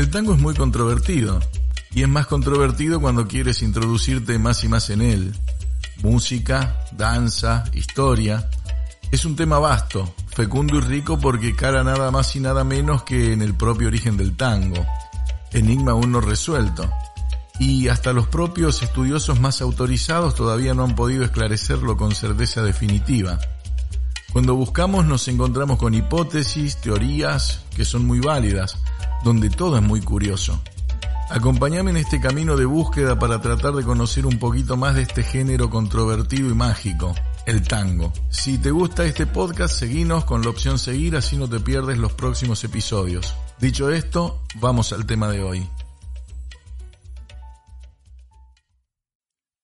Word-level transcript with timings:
El 0.00 0.08
tango 0.08 0.32
es 0.32 0.40
muy 0.40 0.54
controvertido, 0.54 1.40
y 1.92 2.00
es 2.00 2.08
más 2.08 2.26
controvertido 2.26 3.02
cuando 3.02 3.28
quieres 3.28 3.60
introducirte 3.60 4.38
más 4.38 4.64
y 4.64 4.68
más 4.68 4.88
en 4.88 5.02
él. 5.02 5.34
Música, 6.02 6.86
danza, 6.92 7.64
historia. 7.74 8.48
Es 9.12 9.26
un 9.26 9.36
tema 9.36 9.58
vasto, 9.58 10.14
fecundo 10.28 10.78
y 10.78 10.80
rico 10.80 11.18
porque 11.18 11.54
cara 11.54 11.84
nada 11.84 12.10
más 12.10 12.34
y 12.34 12.40
nada 12.40 12.64
menos 12.64 13.02
que 13.02 13.34
en 13.34 13.42
el 13.42 13.52
propio 13.52 13.88
origen 13.88 14.16
del 14.16 14.38
tango. 14.38 14.86
Enigma 15.52 15.92
aún 15.92 16.12
no 16.12 16.22
resuelto. 16.22 16.90
Y 17.58 17.88
hasta 17.88 18.14
los 18.14 18.26
propios 18.26 18.82
estudiosos 18.82 19.38
más 19.38 19.60
autorizados 19.60 20.34
todavía 20.34 20.72
no 20.72 20.84
han 20.84 20.94
podido 20.94 21.24
esclarecerlo 21.24 21.98
con 21.98 22.14
certeza 22.14 22.62
definitiva. 22.62 23.38
Cuando 24.32 24.54
buscamos 24.54 25.04
nos 25.04 25.26
encontramos 25.26 25.78
con 25.78 25.92
hipótesis, 25.92 26.76
teorías 26.76 27.64
que 27.74 27.84
son 27.84 28.06
muy 28.06 28.20
válidas, 28.20 28.76
donde 29.24 29.50
todo 29.50 29.76
es 29.76 29.82
muy 29.82 30.00
curioso. 30.00 30.60
Acompáñame 31.30 31.90
en 31.90 31.96
este 31.96 32.20
camino 32.20 32.56
de 32.56 32.64
búsqueda 32.64 33.18
para 33.18 33.40
tratar 33.40 33.74
de 33.74 33.82
conocer 33.82 34.26
un 34.26 34.38
poquito 34.38 34.76
más 34.76 34.94
de 34.94 35.02
este 35.02 35.24
género 35.24 35.68
controvertido 35.68 36.48
y 36.48 36.54
mágico, 36.54 37.14
el 37.46 37.62
tango. 37.62 38.12
Si 38.30 38.58
te 38.58 38.70
gusta 38.70 39.04
este 39.04 39.26
podcast, 39.26 39.74
seguinos 39.74 40.24
con 40.24 40.42
la 40.42 40.50
opción 40.50 40.78
seguir 40.78 41.16
así 41.16 41.36
no 41.36 41.48
te 41.48 41.58
pierdes 41.58 41.98
los 41.98 42.12
próximos 42.12 42.62
episodios. 42.62 43.34
Dicho 43.58 43.90
esto, 43.90 44.42
vamos 44.60 44.92
al 44.92 45.06
tema 45.06 45.28
de 45.28 45.42
hoy. 45.42 45.68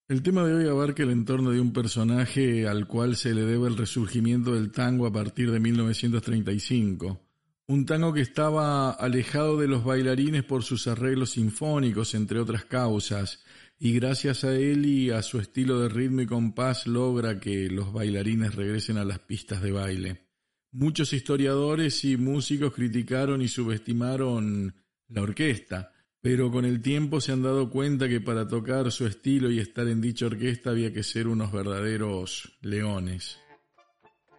El 0.09 0.23
tema 0.23 0.45
de 0.45 0.55
hoy 0.55 0.69
abarca 0.69 1.03
el 1.03 1.11
entorno 1.11 1.51
de 1.51 1.61
un 1.61 1.73
personaje 1.73 2.69
al 2.69 2.87
cual 2.87 3.17
se 3.17 3.35
le 3.35 3.45
debe 3.45 3.67
el 3.67 3.77
resurgimiento 3.77 4.55
del 4.55 4.71
tango 4.71 5.05
a 5.05 5.13
partir 5.13 5.51
de 5.51 5.59
1935. 5.59 7.21
Un 7.67 7.87
tango 7.87 8.13
que 8.13 8.21
estaba 8.21 8.93
alejado 8.93 9.57
de 9.57 9.67
los 9.67 9.83
bailarines 9.83 10.45
por 10.45 10.63
sus 10.63 10.87
arreglos 10.87 11.31
sinfónicos, 11.31 12.15
entre 12.15 12.39
otras 12.39 12.65
causas, 12.67 13.43
y 13.81 13.95
gracias 13.95 14.45
a 14.45 14.55
él 14.55 14.87
y 14.87 15.11
a 15.11 15.23
su 15.23 15.41
estilo 15.41 15.81
de 15.81 15.89
ritmo 15.89 16.21
y 16.21 16.27
compás 16.27 16.87
logra 16.87 17.41
que 17.41 17.69
los 17.69 17.93
bailarines 17.93 18.55
regresen 18.55 18.99
a 18.99 19.05
las 19.05 19.19
pistas 19.19 19.61
de 19.61 19.73
baile. 19.73 20.29
Muchos 20.71 21.13
historiadores 21.15 22.05
y 22.05 22.17
músicos 22.17 22.73
criticaron 22.73 23.43
y 23.43 23.49
subestimaron 23.49 24.73
la 25.09 25.23
orquesta, 25.23 25.91
pero 26.27 26.51
con 26.51 26.65
el 26.65 26.83
tiempo 26.83 27.21
se 27.21 27.31
han 27.31 27.45
dado 27.45 27.71
cuenta 27.71 28.09
que 28.09 28.21
para 28.21 28.49
tocar 28.49 28.91
su 28.91 29.07
estilo 29.07 29.49
y 29.49 29.61
estar 29.61 29.87
en 29.87 30.01
dicha 30.01 30.27
orquesta 30.27 30.71
había 30.71 30.93
que 30.93 31.05
ser 31.05 31.29
unos 31.29 31.53
verdaderos 31.53 32.59
leones. 32.63 33.39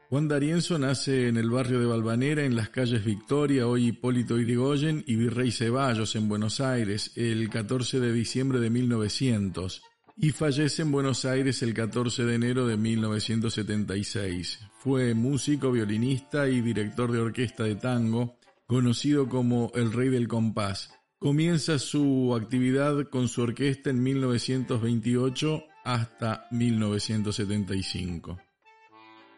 Juan 0.09 0.27
D'Arienzo 0.27 0.77
nace 0.77 1.29
en 1.29 1.37
el 1.37 1.49
barrio 1.49 1.79
de 1.79 1.85
Balvanera, 1.85 2.43
en 2.43 2.57
las 2.57 2.67
calles 2.67 3.05
Victoria, 3.05 3.67
hoy 3.67 3.87
Hipólito 3.87 4.37
Yrigoyen 4.37 5.01
y 5.07 5.15
Virrey 5.15 5.49
Ceballos, 5.49 6.17
en 6.17 6.27
Buenos 6.27 6.59
Aires, 6.59 7.13
el 7.15 7.49
14 7.49 8.01
de 8.01 8.11
diciembre 8.11 8.59
de 8.59 8.69
1900, 8.69 9.81
y 10.17 10.31
fallece 10.31 10.81
en 10.81 10.91
Buenos 10.91 11.23
Aires 11.23 11.63
el 11.63 11.73
14 11.73 12.25
de 12.25 12.35
enero 12.35 12.67
de 12.67 12.75
1976. 12.75 14.59
Fue 14.79 15.13
músico, 15.13 15.71
violinista 15.71 16.49
y 16.49 16.59
director 16.59 17.13
de 17.13 17.19
orquesta 17.19 17.63
de 17.63 17.75
tango, 17.75 18.35
conocido 18.65 19.29
como 19.29 19.71
el 19.73 19.93
Rey 19.93 20.09
del 20.09 20.27
Compás 20.27 20.91
Comienza 21.19 21.79
su 21.79 22.35
actividad 22.39 23.09
con 23.09 23.27
su 23.27 23.41
orquesta 23.41 23.89
en 23.89 24.03
1928 24.03 25.63
hasta 25.83 26.45
1975. 26.51 28.37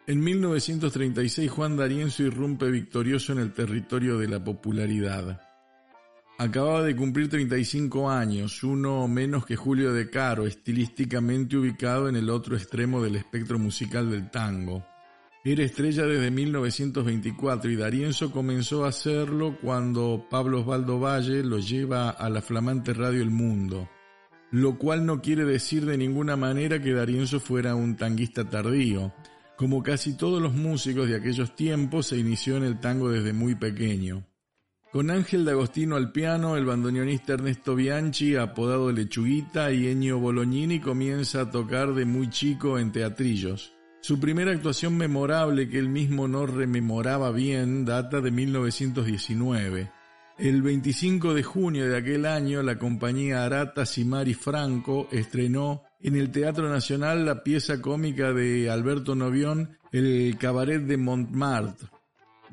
En 0.06 0.20
1936 0.20 1.50
Juan 1.50 1.78
D'Arienzo 1.78 2.22
irrumpe 2.22 2.70
victorioso 2.70 3.32
en 3.32 3.38
el 3.38 3.54
territorio 3.54 4.18
de 4.18 4.28
la 4.28 4.44
popularidad. 4.44 5.40
Acababa 6.36 6.82
de 6.82 6.94
cumplir 6.94 7.30
35 7.30 8.10
años, 8.10 8.62
uno 8.62 9.08
menos 9.08 9.46
que 9.46 9.56
Julio 9.56 9.94
De 9.94 10.10
Caro, 10.10 10.46
estilísticamente 10.46 11.56
ubicado 11.56 12.10
en 12.10 12.16
el 12.16 12.28
otro 12.28 12.56
extremo 12.56 13.02
del 13.02 13.16
espectro 13.16 13.58
musical 13.58 14.10
del 14.10 14.30
tango. 14.30 14.84
Era 15.42 15.62
estrella 15.64 16.04
desde 16.04 16.30
1924 16.30 17.70
y 17.70 17.76
Darienzo 17.76 18.30
comenzó 18.30 18.84
a 18.84 18.88
hacerlo 18.88 19.56
cuando 19.62 20.26
Pablo 20.28 20.60
Osvaldo 20.60 21.00
Valle 21.00 21.42
lo 21.42 21.58
lleva 21.58 22.10
a 22.10 22.28
la 22.28 22.42
flamante 22.42 22.92
radio 22.92 23.22
El 23.22 23.30
Mundo, 23.30 23.88
lo 24.50 24.76
cual 24.76 25.06
no 25.06 25.22
quiere 25.22 25.46
decir 25.46 25.86
de 25.86 25.96
ninguna 25.96 26.36
manera 26.36 26.82
que 26.82 26.92
Darienzo 26.92 27.40
fuera 27.40 27.74
un 27.74 27.96
tanguista 27.96 28.50
tardío. 28.50 29.14
Como 29.56 29.82
casi 29.82 30.14
todos 30.14 30.42
los 30.42 30.52
músicos 30.52 31.08
de 31.08 31.16
aquellos 31.16 31.56
tiempos, 31.56 32.08
se 32.08 32.18
inició 32.18 32.58
en 32.58 32.64
el 32.64 32.78
tango 32.78 33.08
desde 33.08 33.32
muy 33.32 33.54
pequeño. 33.54 34.26
Con 34.92 35.10
Ángel 35.10 35.46
D'Agostino 35.46 35.96
al 35.96 36.12
piano, 36.12 36.58
el 36.58 36.66
bandoneonista 36.66 37.32
Ernesto 37.32 37.74
Bianchi, 37.74 38.36
apodado 38.36 38.92
Lechuguita, 38.92 39.72
y 39.72 39.86
Ennio 39.86 40.18
Bolognini 40.18 40.80
comienza 40.80 41.42
a 41.42 41.50
tocar 41.50 41.94
de 41.94 42.04
muy 42.04 42.28
chico 42.28 42.78
en 42.78 42.92
teatrillos. 42.92 43.72
Su 44.02 44.18
primera 44.18 44.50
actuación 44.50 44.96
memorable 44.96 45.68
que 45.68 45.78
él 45.78 45.90
mismo 45.90 46.26
no 46.26 46.46
rememoraba 46.46 47.30
bien 47.32 47.84
data 47.84 48.22
de 48.22 48.30
1919. 48.30 49.92
El 50.38 50.62
25 50.62 51.34
de 51.34 51.42
junio 51.42 51.86
de 51.86 51.98
aquel 51.98 52.24
año, 52.24 52.62
la 52.62 52.78
compañía 52.78 53.44
Arata 53.44 53.84
Simari 53.84 54.32
Franco 54.32 55.06
estrenó 55.12 55.82
en 56.00 56.16
el 56.16 56.30
Teatro 56.30 56.70
Nacional 56.70 57.26
la 57.26 57.42
pieza 57.42 57.82
cómica 57.82 58.32
de 58.32 58.70
Alberto 58.70 59.14
Novión, 59.14 59.76
El 59.92 60.34
Cabaret 60.38 60.80
de 60.80 60.96
Montmartre. 60.96 61.88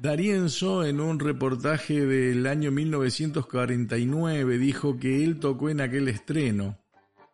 Darienzo, 0.02 0.84
en 0.84 1.00
un 1.00 1.18
reportaje 1.18 2.06
del 2.06 2.46
año 2.46 2.72
1949, 2.72 4.58
dijo 4.58 5.00
que 5.00 5.24
él 5.24 5.40
tocó 5.40 5.70
en 5.70 5.80
aquel 5.80 6.10
estreno 6.10 6.78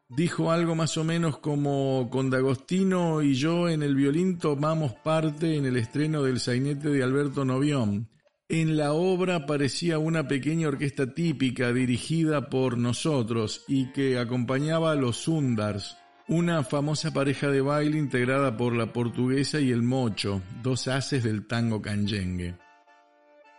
dijo 0.10 0.52
algo 0.52 0.76
más 0.76 0.98
o 0.98 1.04
menos 1.04 1.38
como 1.40 2.10
con 2.12 2.30
D'Agostino 2.30 3.22
y 3.22 3.36
yo 3.36 3.70
en 3.70 3.84
el 3.84 3.96
violín 3.96 4.38
tomamos 4.38 4.94
parte 4.94 5.56
en 5.56 5.66
el 5.66 5.78
estreno 5.78 6.24
del 6.24 6.40
sainete 6.40 6.90
de 6.90 7.04
Alberto 7.04 7.46
Novión. 7.46 8.10
En 8.50 8.78
la 8.78 8.94
obra 8.94 9.36
aparecía 9.36 9.98
una 9.98 10.28
pequeña 10.28 10.68
orquesta 10.68 11.14
típica 11.14 11.74
dirigida 11.74 12.50
por 12.50 12.78
nosotros 12.78 13.64
y 13.68 13.92
que 13.94 14.20
acompañaba 14.20 14.92
a 14.92 14.96
los 14.96 15.18
Sundars, 15.18 15.98
una 16.28 16.64
famosa 16.64 17.12
pareja 17.12 17.50
de 17.50 17.62
baile 17.62 17.98
integrada 17.98 18.56
por 18.56 18.76
la 18.76 18.94
portuguesa 18.94 19.60
y 19.60 19.72
el 19.72 19.82
mocho, 19.82 20.42
dos 20.62 20.88
haces 20.88 21.24
del 21.24 21.48
tango 21.48 21.82
canyengue. 21.82 22.63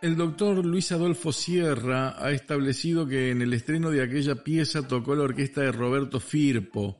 El 0.05 0.17
doctor 0.17 0.63
Luis 0.63 0.91
Adolfo 0.91 1.31
Sierra 1.31 2.23
ha 2.23 2.29
establecido 2.29 3.07
que 3.07 3.31
en 3.31 3.41
el 3.41 3.53
estreno 3.53 3.89
de 3.89 4.03
aquella 4.03 4.35
pieza 4.35 4.87
tocó 4.87 5.15
la 5.15 5.23
orquesta 5.23 5.61
de 5.61 5.71
Roberto 5.71 6.19
Firpo, 6.19 6.99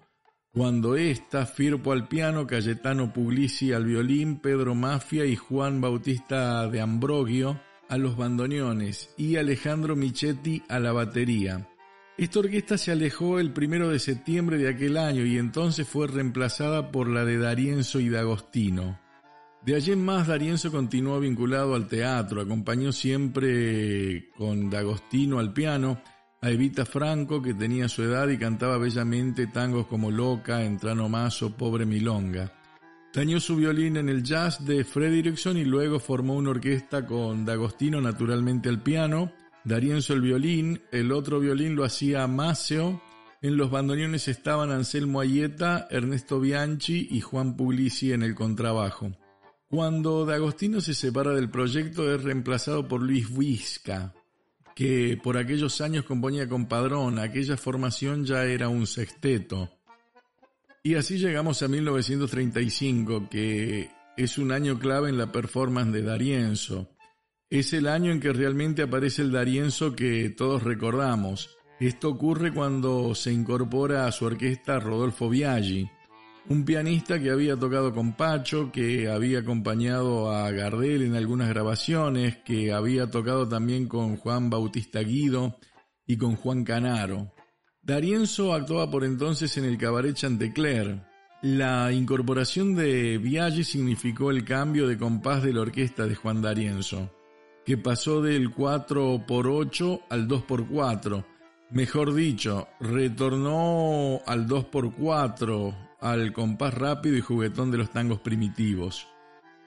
cuando 0.52 0.96
ésta, 0.96 1.46
Firpo 1.46 1.92
al 1.92 2.08
piano, 2.08 2.48
Cayetano 2.48 3.14
Puglisi 3.14 3.74
al 3.74 3.86
violín, 3.86 4.40
Pedro 4.40 4.74
Mafia 4.74 5.24
y 5.24 5.36
Juan 5.36 5.82
Bautista 5.82 6.68
de 6.68 6.82
Ambrogio 6.82 7.62
a 7.90 8.00
los 8.00 8.18
bandoneones 8.18 9.14
y 9.18 9.36
Alejandro 9.36 9.96
Michetti 9.96 10.64
a 10.68 10.80
la 10.80 10.92
batería. 10.92 11.70
Esta 12.18 12.40
orquesta 12.40 12.76
se 12.76 12.92
alejó 12.92 13.40
el 13.40 13.54
primero 13.54 13.90
de 13.90 14.00
septiembre 14.00 14.58
de 14.58 14.70
aquel 14.70 14.98
año 14.98 15.28
y 15.28 15.38
entonces 15.38 15.88
fue 15.88 16.08
reemplazada 16.08 16.92
por 16.92 17.08
la 17.08 17.24
de 17.24 17.38
Darienzo 17.38 18.00
y 18.00 18.10
D'Agostino. 18.10 19.05
De 19.66 19.74
allí 19.74 19.94
en 19.94 20.06
más, 20.06 20.28
Darienzo 20.28 20.72
continuó 20.72 21.20
vinculado 21.20 21.74
al 21.74 21.88
teatro, 21.88 22.40
acompañó 22.40 22.92
siempre 22.92 24.30
con 24.38 24.70
D'Agostino 24.70 25.40
al 25.40 25.54
piano, 25.54 26.00
a 26.40 26.52
Evita 26.52 26.86
Franco, 26.86 27.42
que 27.42 27.56
tenía 27.56 27.90
su 27.90 28.04
edad 28.04 28.28
y 28.30 28.38
cantaba 28.38 28.78
bellamente 28.78 29.48
tangos 29.48 29.88
como 29.88 30.12
Loca, 30.12 30.64
Entrano 30.64 31.10
Mazo, 31.10 31.58
Pobre 31.58 31.88
Milonga. 31.88 32.54
Tañó 33.12 33.40
su 33.40 33.56
violín 33.56 33.98
en 33.98 34.08
el 34.08 34.22
jazz 34.22 34.64
de 34.64 34.84
Freddy 34.84 35.24
y 35.56 35.66
luego 35.66 36.00
formó 36.00 36.36
una 36.36 36.52
orquesta 36.52 37.08
con 37.08 37.44
D'Agostino 37.44 38.00
naturalmente 38.00 38.70
al 38.70 38.84
piano, 38.84 39.32
Darienzo 39.64 40.14
el 40.14 40.22
violín, 40.22 40.80
el 40.92 41.12
otro 41.12 41.40
violín 41.40 41.76
lo 41.76 41.86
hacía 41.86 42.28
Maceo, 42.28 43.02
en 43.42 43.58
los 43.58 43.72
bandoneones 43.72 44.28
estaban 44.28 44.70
Anselmo 44.70 45.22
Ayeta, 45.22 45.88
Ernesto 45.90 46.40
Bianchi 46.40 47.08
y 47.10 47.22
Juan 47.22 47.58
Puglisi 47.58 48.12
en 48.12 48.22
el 48.22 48.36
contrabajo. 48.36 49.12
Cuando 49.68 50.26
D'Agostino 50.26 50.80
se 50.80 50.94
separa 50.94 51.32
del 51.32 51.50
proyecto 51.50 52.14
es 52.14 52.24
reemplazado 52.24 52.88
por 52.88 53.02
Luis 53.02 53.28
Huisca, 53.30 54.14
que 54.76 55.20
por 55.22 55.38
aquellos 55.38 55.82
años 55.82 56.06
componía 56.06 56.48
con 56.48 56.68
Padrón, 56.68 57.18
aquella 57.18 57.58
formación 57.58 58.26
ya 58.26 58.46
era 58.46 58.70
un 58.70 58.86
sexteto. 58.86 59.72
Y 60.84 60.96
así 60.96 61.18
llegamos 61.18 61.64
a 61.64 61.68
1935, 61.68 63.28
que 63.28 63.90
es 64.16 64.38
un 64.38 64.52
año 64.52 64.78
clave 64.78 65.10
en 65.10 65.18
la 65.18 65.32
performance 65.32 65.92
de 65.92 66.04
Darienzo. 66.04 66.92
Es 67.50 67.74
el 67.74 67.88
año 67.88 68.12
en 68.12 68.20
que 68.20 68.32
realmente 68.34 68.84
aparece 68.84 69.24
el 69.24 69.32
Darienzo 69.32 69.96
que 69.96 70.30
todos 70.30 70.62
recordamos. 70.62 71.58
Esto 71.80 72.10
ocurre 72.10 72.54
cuando 72.54 73.16
se 73.16 73.34
incorpora 73.34 74.06
a 74.06 74.12
su 74.12 74.26
orquesta 74.26 74.80
Rodolfo 74.80 75.28
Biaggi, 75.28 75.90
un 76.50 76.64
pianista 76.64 77.20
que 77.20 77.32
había 77.32 77.58
tocado 77.58 77.94
con 77.94 78.14
Pacho, 78.14 78.72
que 78.72 79.10
había 79.10 79.40
acompañado 79.40 80.32
a 80.32 80.52
Gardel 80.52 81.04
en 81.04 81.16
algunas 81.16 81.50
grabaciones, 81.50 82.38
que 82.38 82.72
había 82.72 83.10
tocado 83.10 83.48
también 83.48 83.88
con 83.88 84.18
Juan 84.18 84.50
Bautista 84.50 85.00
Guido 85.02 85.58
y 86.06 86.18
con 86.18 86.36
Juan 86.36 86.64
Canaro. 86.64 87.34
D'Arienzo 87.82 88.54
actuaba 88.54 88.90
por 88.90 89.04
entonces 89.04 89.58
en 89.58 89.66
el 89.66 89.78
cabaret 89.78 90.16
Chantecler. 90.16 91.04
La 91.42 91.92
incorporación 91.92 92.76
de 92.76 93.18
Biaggi 93.18 93.64
significó 93.64 94.32
el 94.32 94.44
cambio 94.44 94.88
de 94.88 94.98
compás 94.98 95.44
de 95.44 95.54
la 95.54 95.62
orquesta 95.62 96.08
de 96.08 96.16
Juan 96.16 96.42
D'Arienzo, 96.42 97.12
que 97.66 97.78
pasó 97.78 98.22
del 98.22 98.52
4 98.52 99.26
por 99.28 99.48
8 99.48 100.02
al 100.10 100.28
2 100.28 100.44
por 100.44 100.68
4. 100.68 101.26
Mejor 101.72 102.14
dicho, 102.14 102.68
retornó 102.80 104.22
al 104.26 104.48
2 104.48 104.66
por 104.66 104.96
4, 104.96 105.76
al 106.06 106.34
compás 106.34 106.74
rápido 106.76 107.18
y 107.18 107.22
juguetón 107.22 107.72
de 107.72 107.80
los 107.80 107.90
tangos 107.90 108.20
primitivos. 108.20 109.08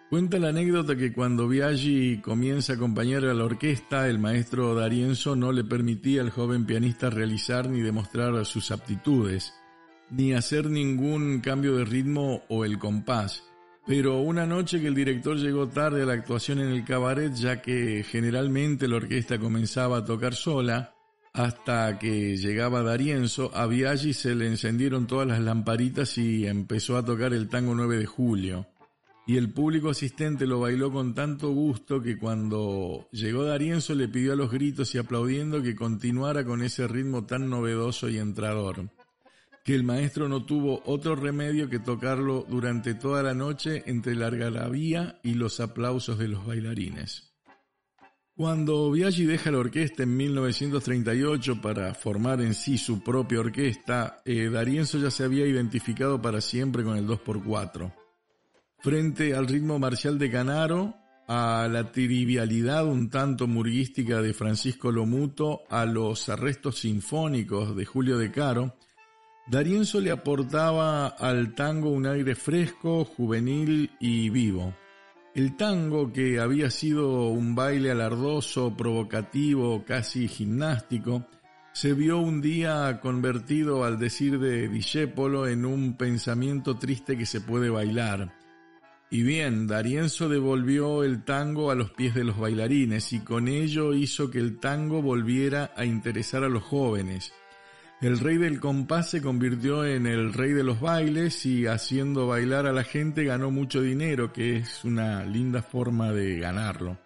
Cuenta 0.08 0.38
la 0.38 0.50
anécdota 0.50 0.96
que 0.96 1.12
cuando 1.12 1.48
Biaggi 1.48 2.20
comienza 2.22 2.72
a 2.72 2.76
acompañar 2.76 3.24
a 3.24 3.34
la 3.34 3.44
orquesta, 3.44 4.08
el 4.08 4.20
maestro 4.20 4.74
D'Arienzo 4.74 5.34
no 5.34 5.50
le 5.50 5.64
permitía 5.64 6.22
al 6.22 6.30
joven 6.30 6.64
pianista 6.64 7.10
realizar 7.10 7.68
ni 7.68 7.80
demostrar 7.80 8.46
sus 8.46 8.70
aptitudes, 8.70 9.52
ni 10.10 10.32
hacer 10.32 10.70
ningún 10.70 11.40
cambio 11.40 11.76
de 11.76 11.84
ritmo 11.84 12.44
o 12.48 12.64
el 12.64 12.78
compás. 12.78 13.44
Pero 13.84 14.20
una 14.20 14.46
noche 14.46 14.80
que 14.80 14.86
el 14.86 14.94
director 14.94 15.36
llegó 15.36 15.68
tarde 15.68 16.02
a 16.02 16.06
la 16.06 16.12
actuación 16.12 16.60
en 16.60 16.68
el 16.68 16.84
cabaret, 16.84 17.34
ya 17.34 17.60
que 17.60 18.04
generalmente 18.08 18.86
la 18.86 18.96
orquesta 18.96 19.38
comenzaba 19.38 19.98
a 19.98 20.04
tocar 20.04 20.34
sola, 20.34 20.94
hasta 21.32 21.98
que 21.98 22.36
llegaba 22.36 22.82
D'Arienzo, 22.82 23.50
a 23.54 23.66
Biaggi 23.66 24.12
se 24.12 24.34
le 24.34 24.46
encendieron 24.46 25.06
todas 25.06 25.26
las 25.26 25.40
lamparitas 25.40 26.18
y 26.18 26.46
empezó 26.46 26.96
a 26.96 27.04
tocar 27.04 27.32
el 27.32 27.48
tango 27.48 27.74
9 27.74 27.98
de 27.98 28.06
julio 28.06 28.66
y 29.28 29.36
el 29.36 29.52
público 29.52 29.90
asistente 29.90 30.46
lo 30.46 30.60
bailó 30.60 30.90
con 30.90 31.14
tanto 31.14 31.50
gusto 31.50 32.00
que 32.00 32.16
cuando 32.16 33.10
llegó 33.12 33.44
Darienzo 33.44 33.94
le 33.94 34.08
pidió 34.08 34.32
a 34.32 34.36
los 34.36 34.50
gritos 34.50 34.94
y 34.94 34.98
aplaudiendo 34.98 35.62
que 35.62 35.76
continuara 35.76 36.46
con 36.46 36.62
ese 36.62 36.88
ritmo 36.88 37.26
tan 37.26 37.50
novedoso 37.50 38.08
y 38.08 38.16
entrador, 38.16 38.88
que 39.66 39.74
el 39.74 39.84
maestro 39.84 40.30
no 40.30 40.46
tuvo 40.46 40.82
otro 40.86 41.14
remedio 41.14 41.68
que 41.68 41.78
tocarlo 41.78 42.46
durante 42.48 42.94
toda 42.94 43.22
la 43.22 43.34
noche 43.34 43.82
entre 43.84 44.14
la 44.14 44.28
algarabía 44.28 45.20
y 45.22 45.34
los 45.34 45.60
aplausos 45.60 46.16
de 46.16 46.28
los 46.28 46.46
bailarines. 46.46 47.27
Cuando 48.38 48.90
Biaggi 48.92 49.26
deja 49.26 49.50
la 49.50 49.58
orquesta 49.58 50.04
en 50.04 50.16
1938 50.16 51.60
para 51.60 51.92
formar 51.92 52.40
en 52.40 52.54
sí 52.54 52.78
su 52.78 53.02
propia 53.02 53.40
orquesta, 53.40 54.22
eh, 54.24 54.48
Darienzo 54.48 54.96
ya 54.98 55.10
se 55.10 55.24
había 55.24 55.44
identificado 55.44 56.22
para 56.22 56.40
siempre 56.40 56.84
con 56.84 56.96
el 56.96 57.04
2x4 57.04 57.92
frente 58.78 59.34
al 59.34 59.48
ritmo 59.48 59.80
marcial 59.80 60.20
de 60.20 60.30
Canaro, 60.30 60.94
a 61.26 61.68
la 61.68 61.90
trivialidad 61.90 62.86
un 62.86 63.10
tanto 63.10 63.48
murguística 63.48 64.22
de 64.22 64.32
Francisco 64.32 64.92
Lomuto, 64.92 65.62
a 65.68 65.84
los 65.84 66.28
arrestos 66.28 66.78
sinfónicos 66.78 67.74
de 67.74 67.84
Julio 67.84 68.18
de 68.18 68.30
Caro, 68.30 68.76
Darienzo 69.48 70.00
le 70.00 70.12
aportaba 70.12 71.08
al 71.08 71.56
tango 71.56 71.90
un 71.90 72.06
aire 72.06 72.36
fresco, 72.36 73.04
juvenil 73.04 73.90
y 73.98 74.30
vivo. 74.30 74.74
El 75.38 75.56
tango, 75.56 76.12
que 76.12 76.40
había 76.40 76.68
sido 76.68 77.28
un 77.28 77.54
baile 77.54 77.92
alardoso, 77.92 78.76
provocativo, 78.76 79.84
casi 79.86 80.26
gimnástico, 80.26 81.28
se 81.72 81.94
vio 81.94 82.18
un 82.18 82.40
día 82.40 82.98
convertido, 83.00 83.84
al 83.84 84.00
decir 84.00 84.40
de 84.40 84.66
Discépolo, 84.66 85.46
en 85.46 85.64
un 85.64 85.96
pensamiento 85.96 86.76
triste 86.76 87.16
que 87.16 87.24
se 87.24 87.40
puede 87.40 87.70
bailar 87.70 88.34
y 89.10 89.22
bien, 89.22 89.66
Darienzo 89.66 90.28
devolvió 90.28 91.02
el 91.02 91.24
tango 91.24 91.70
a 91.70 91.74
los 91.74 91.90
pies 91.90 92.14
de 92.14 92.24
los 92.24 92.38
bailarines 92.38 93.12
y 93.14 93.20
con 93.20 93.48
ello 93.48 93.94
hizo 93.94 94.30
que 94.30 94.38
el 94.38 94.58
tango 94.58 95.00
volviera 95.00 95.72
a 95.76 95.86
interesar 95.86 96.44
a 96.44 96.50
los 96.50 96.62
jóvenes. 96.62 97.32
El 98.00 98.20
rey 98.20 98.36
del 98.36 98.60
compás 98.60 99.10
se 99.10 99.20
convirtió 99.20 99.84
en 99.84 100.06
el 100.06 100.32
rey 100.32 100.52
de 100.52 100.62
los 100.62 100.80
bailes 100.80 101.44
y 101.46 101.66
haciendo 101.66 102.28
bailar 102.28 102.66
a 102.66 102.72
la 102.72 102.84
gente 102.84 103.24
ganó 103.24 103.50
mucho 103.50 103.82
dinero, 103.82 104.32
que 104.32 104.58
es 104.58 104.84
una 104.84 105.24
linda 105.24 105.62
forma 105.62 106.12
de 106.12 106.38
ganarlo. 106.38 106.96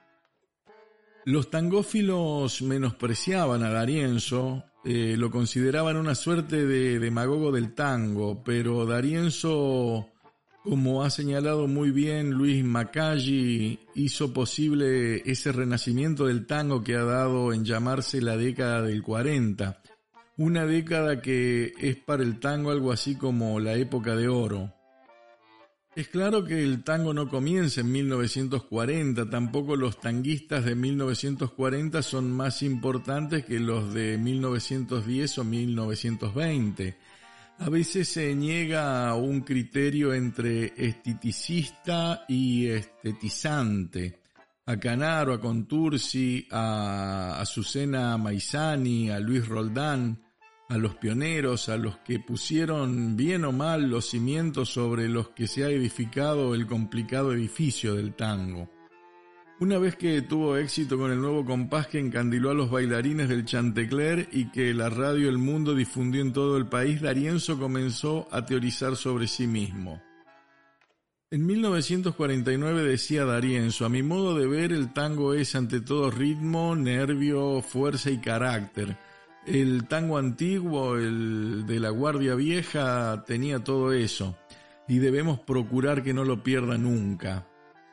Los 1.25 1.50
tangófilos 1.50 2.61
menospreciaban 2.61 3.62
a 3.62 3.71
Darienzo, 3.71 4.65
eh, 4.85 5.15
lo 5.17 5.31
consideraban 5.31 5.97
una 5.97 6.15
suerte 6.15 6.67
de 6.67 6.99
demagogo 6.99 7.53
del 7.53 7.75
tango, 7.75 8.43
pero 8.45 8.85
Darienzo 8.85 10.12
como 10.62 11.03
ha 11.03 11.11
señalado 11.11 11.67
muy 11.67 11.91
bien 11.91 12.31
Luis 12.31 12.65
Macalli, 12.65 13.81
hizo 13.95 14.33
posible 14.33 15.29
ese 15.29 15.50
renacimiento 15.50 16.27
del 16.27 16.47
tango 16.47 16.85
que 16.85 16.95
ha 16.95 17.03
dado 17.03 17.53
en 17.53 17.65
llamarse 17.65 18.21
la 18.21 18.37
década 18.37 18.81
del 18.83 19.03
40, 19.03 19.83
una 20.37 20.67
década 20.67 21.20
que 21.20 21.73
es 21.79 21.96
para 21.96 22.23
el 22.23 22.40
tango 22.40 22.70
algo 22.70 22.93
así 22.93 23.17
como 23.17 23.61
la 23.61 23.75
época 23.75 24.17
de 24.17 24.29
oro. 24.29 24.73
Es 25.94 26.08
claro 26.08 26.44
que 26.44 26.62
el 26.62 26.84
tango 26.84 27.12
no 27.12 27.29
comienza 27.29 27.82
en 27.82 27.93
1940, 27.93 29.29
tampoco 29.29 29.76
los 29.76 30.00
tanguistas 30.00 30.64
de 30.64 30.75
1940 30.75 32.02
son 32.02 32.32
más 32.32 32.62
importantes 32.62 33.44
que 33.44 33.61
los 33.61 33.93
de 33.93 34.17
1910 34.17 35.38
o 35.38 35.44
1920 35.44 36.96
a 37.58 37.70
veces 37.70 38.08
se 38.08 38.35
niega 38.35 39.14
un 39.14 39.43
criterio 39.43 40.12
entre 40.12 40.73
esteticista 40.76 42.25
y 42.26 42.67
estetizante. 42.67 44.20
A 44.67 44.76
Canaro, 44.78 45.32
a 45.32 45.40
Contursi, 45.40 46.46
a 46.50 47.40
Azucena 47.40 48.17
Maizani, 48.19 49.11
a 49.11 49.20
Luis 49.20 49.46
Roldán, 49.46 50.22
a 50.73 50.79
los 50.79 50.95
pioneros, 50.95 51.69
a 51.69 51.77
los 51.77 51.99
que 51.99 52.19
pusieron 52.19 53.15
bien 53.15 53.45
o 53.45 53.53
mal 53.53 53.91
los 53.91 54.09
cimientos 54.09 54.71
sobre 54.71 55.07
los 55.07 55.29
que 55.29 55.47
se 55.47 55.65
ha 55.65 55.69
edificado 55.69 56.55
el 56.55 56.67
complicado 56.67 57.35
edificio 57.35 57.95
del 57.95 58.15
tango. 58.15 58.71
Una 59.61 59.79
vez 59.79 59.97
que 59.97 60.23
tuvo 60.23 60.57
éxito 60.57 60.97
con 60.97 61.13
el 61.13 61.21
nuevo 61.21 61.45
compás 61.45 61.89
que 61.89 61.99
encandiló 61.99 62.51
a 62.51 62.55
los 62.55 62.71
bailarines 62.71 63.29
del 63.29 63.45
Chantecler 63.45 64.29
y 64.33 64.51
que 64.51 64.73
la 64.73 64.89
radio 64.89 65.29
El 65.29 65.37
Mundo 65.37 65.75
difundió 65.75 66.23
en 66.23 66.33
todo 66.33 66.57
el 66.57 66.67
país, 66.67 67.03
Darienzo 67.03 67.59
comenzó 67.59 68.27
a 68.33 68.47
teorizar 68.47 68.97
sobre 68.97 69.29
sí 69.29 69.47
mismo. 69.47 70.03
En 71.31 71.47
1949 71.47 72.83
decía 72.83 73.27
Darienzo, 73.27 73.85
a 73.85 73.91
mi 73.91 74.03
modo 74.03 74.37
de 74.39 74.47
ver 74.47 74.73
el 74.73 74.95
tango 74.95 75.35
es 75.35 75.55
ante 75.55 75.83
todo 75.83 76.11
ritmo, 76.11 76.75
nervio, 76.75 77.61
fuerza 77.61 78.11
y 78.11 78.19
carácter. 78.19 78.97
El 79.44 79.88
tango 79.88 80.18
antiguo, 80.18 80.96
el 80.96 81.66
de 81.66 81.80
la 81.80 81.90
Guardia 81.90 82.37
Vieja, 82.37 83.25
tenía 83.26 83.64
todo 83.64 83.92
eso, 83.92 84.37
y 84.87 84.99
debemos 84.99 85.40
procurar 85.40 86.04
que 86.04 86.14
no 86.14 86.25
lo 86.25 86.44
pierda 86.44 86.78
nunca. 86.78 87.49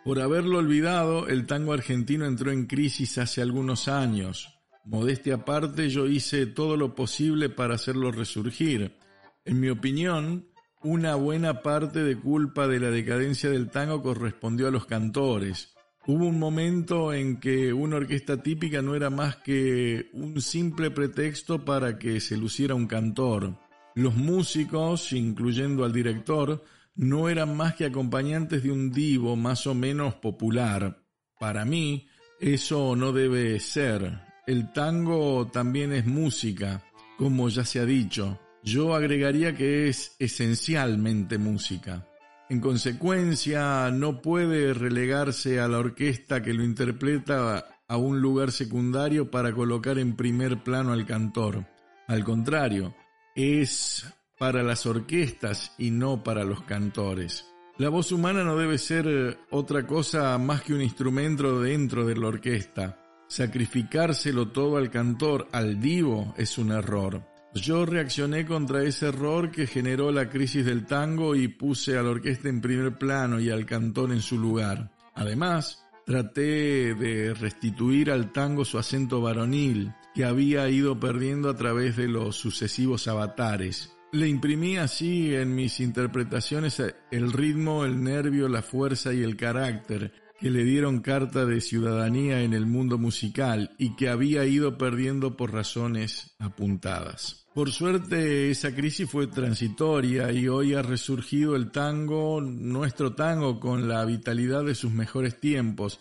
Por 0.05 0.21
haberlo 0.21 0.59
olvidado, 0.59 1.27
el 1.27 1.47
tango 1.47 1.73
argentino 1.73 2.25
entró 2.25 2.51
en 2.51 2.67
crisis 2.67 3.17
hace 3.17 3.41
algunos 3.41 3.87
años. 3.87 4.59
Modestia 4.85 5.35
aparte, 5.35 5.89
yo 5.89 6.07
hice 6.07 6.45
todo 6.45 6.77
lo 6.77 6.93
posible 6.93 7.49
para 7.49 7.75
hacerlo 7.75 8.11
resurgir. 8.11 8.95
En 9.43 9.59
mi 9.59 9.69
opinión, 9.69 10.47
una 10.83 11.15
buena 11.15 11.61
parte 11.61 12.03
de 12.03 12.15
culpa 12.15 12.67
de 12.67 12.79
la 12.79 12.91
decadencia 12.91 13.49
del 13.49 13.69
tango 13.69 14.03
correspondió 14.03 14.67
a 14.67 14.71
los 14.71 14.85
cantores. 14.85 15.75
Hubo 16.07 16.25
un 16.25 16.39
momento 16.39 17.13
en 17.13 17.39
que 17.39 17.71
una 17.73 17.97
orquesta 17.97 18.41
típica 18.41 18.81
no 18.81 18.95
era 18.95 19.09
más 19.09 19.35
que 19.37 20.09
un 20.13 20.41
simple 20.41 20.91
pretexto 20.91 21.63
para 21.63 21.99
que 21.99 22.19
se 22.19 22.37
luciera 22.37 22.73
un 22.73 22.87
cantor. 22.87 23.55
Los 23.95 24.15
músicos, 24.15 25.11
incluyendo 25.13 25.83
al 25.83 25.93
director, 25.93 26.63
no 26.95 27.29
eran 27.29 27.55
más 27.55 27.75
que 27.75 27.85
acompañantes 27.85 28.63
de 28.63 28.71
un 28.71 28.91
divo 28.91 29.35
más 29.35 29.67
o 29.67 29.73
menos 29.73 30.15
popular. 30.15 31.03
Para 31.39 31.65
mí, 31.65 32.07
eso 32.39 32.95
no 32.95 33.11
debe 33.11 33.59
ser. 33.59 34.21
El 34.47 34.71
tango 34.73 35.47
también 35.51 35.93
es 35.93 36.05
música, 36.05 36.83
como 37.17 37.49
ya 37.49 37.65
se 37.65 37.79
ha 37.79 37.85
dicho. 37.85 38.39
Yo 38.63 38.95
agregaría 38.95 39.55
que 39.55 39.89
es 39.89 40.15
esencialmente 40.19 41.37
música. 41.37 42.05
En 42.49 42.61
consecuencia, 42.61 43.91
no 43.91 44.23
puede 44.23 44.73
relegarse 44.73 45.59
a 45.59 45.67
la 45.67 45.77
orquesta 45.77 46.41
que 46.41 46.51
lo 46.51 46.63
interpreta 46.63 47.63
a 47.87 47.97
un 47.97 48.21
lugar 48.21 48.51
secundario 48.51 49.29
para 49.29 49.53
colocar 49.53 49.99
en 49.99 50.15
primer 50.15 50.63
plano 50.63 50.91
al 50.91 51.05
cantor. 51.05 51.67
Al 52.07 52.23
contrario, 52.23 52.95
es 53.35 54.11
para 54.39 54.63
las 54.63 54.87
orquestas 54.87 55.75
y 55.77 55.91
no 55.91 56.23
para 56.23 56.43
los 56.43 56.63
cantores. 56.63 57.45
La 57.77 57.89
voz 57.89 58.11
humana 58.11 58.43
no 58.43 58.57
debe 58.57 58.79
ser 58.79 59.07
eh, 59.07 59.37
otra 59.51 59.85
cosa 59.85 60.35
más 60.39 60.63
que 60.63 60.73
un 60.73 60.81
instrumento 60.81 61.61
dentro 61.61 62.03
de 62.05 62.15
la 62.15 62.27
orquesta. 62.29 62.97
Sacrificárselo 63.27 64.47
todo 64.49 64.77
al 64.77 64.89
cantor, 64.89 65.47
al 65.51 65.79
divo, 65.79 66.33
es 66.35 66.57
un 66.57 66.71
error. 66.71 67.28
Yo 67.55 67.85
reaccioné 67.85 68.45
contra 68.45 68.83
ese 68.83 69.07
error 69.07 69.49
que 69.49 69.65
generó 69.65 70.11
la 70.11 70.29
crisis 70.29 70.65
del 70.65 70.85
tango 70.85 71.35
y 71.35 71.47
puse 71.47 71.97
a 71.97 72.03
la 72.03 72.11
orquesta 72.11 72.47
en 72.47 72.61
primer 72.61 72.97
plano 72.97 73.39
y 73.39 73.49
al 73.49 73.65
cantor 73.65 74.11
en 74.11 74.21
su 74.21 74.37
lugar. 74.37 74.91
Además, 75.15 75.83
traté 76.05 76.93
de 76.93 77.33
restituir 77.33 78.11
al 78.11 78.31
tango 78.31 78.65
su 78.65 78.77
acento 78.77 79.21
varonil, 79.21 79.93
que 80.13 80.25
había 80.25 80.69
ido 80.69 80.99
perdiendo 80.99 81.49
a 81.49 81.55
través 81.55 81.97
de 81.97 82.07
los 82.07 82.35
sucesivos 82.35 83.07
avatares. 83.07 83.95
Le 84.11 84.27
imprimí 84.27 84.77
así 84.77 85.35
en 85.35 85.53
mis 85.55 85.79
interpretaciones 85.79 86.81
el 87.11 87.31
ritmo, 87.31 87.83
el 87.83 88.03
nervio, 88.03 88.47
la 88.47 88.61
fuerza 88.61 89.13
y 89.13 89.21
el 89.21 89.35
carácter 89.35 90.28
que 90.39 90.49
le 90.49 90.63
dieron 90.63 91.01
carta 91.01 91.45
de 91.45 91.59
ciudadanía 91.59 92.41
en 92.41 92.53
el 92.53 92.65
mundo 92.65 92.97
musical 92.97 93.71
y 93.77 93.95
que 93.95 94.09
había 94.09 94.45
ido 94.45 94.77
perdiendo 94.77 95.35
por 95.35 95.53
razones 95.53 96.35
apuntadas. 96.39 97.45
Por 97.53 97.71
suerte 97.71 98.49
esa 98.51 98.73
crisis 98.73 99.09
fue 99.09 99.27
transitoria 99.27 100.31
y 100.31 100.47
hoy 100.47 100.75
ha 100.75 100.81
resurgido 100.81 101.55
el 101.55 101.71
tango, 101.71 102.39
nuestro 102.41 103.15
tango, 103.15 103.59
con 103.59 103.89
la 103.89 104.05
vitalidad 104.05 104.63
de 104.63 104.75
sus 104.75 104.91
mejores 104.91 105.39
tiempos. 105.39 105.99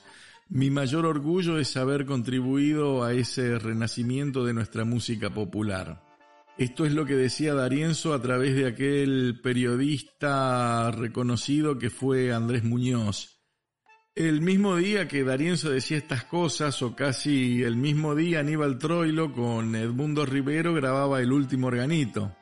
Mi 0.49 0.71
mayor 0.71 1.05
orgullo 1.05 1.59
es 1.59 1.77
haber 1.77 2.07
contribuido 2.07 3.03
a 3.03 3.13
ese 3.13 3.59
renacimiento 3.59 4.45
de 4.45 4.55
nuestra 4.55 4.85
música 4.85 5.31
popular. 5.31 6.03
Esto 6.59 6.85
es 6.87 6.93
lo 6.93 7.07
que 7.07 7.15
decía 7.17 7.55
Darienzo 7.55 8.15
a 8.15 8.23
través 8.23 8.55
de 8.55 8.67
aquel 8.67 9.41
periodista 9.43 10.91
reconocido 10.91 11.79
que 11.79 11.91
fue 11.91 12.33
Andrés 12.33 12.63
Muñoz. 12.63 13.38
El 14.19 14.41
mismo 14.41 14.75
día 14.75 15.07
que 15.07 15.23
Darienzo 15.23 15.71
decía 15.71 15.97
estas 15.97 16.25
cosas, 16.25 16.83
o 16.83 16.97
casi 16.97 17.63
el 17.63 17.77
mismo 17.77 18.17
día, 18.17 18.41
Aníbal 18.41 18.77
Troilo 18.77 19.33
con 19.33 19.77
Edmundo 19.77 20.27
Rivero 20.27 20.75
grababa 20.75 21.21
El 21.21 21.31
último 21.31 21.69
organito. 21.69 22.35